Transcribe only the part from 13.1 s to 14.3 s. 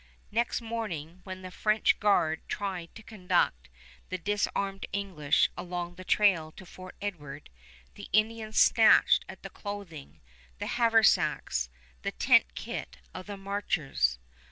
of the marchers.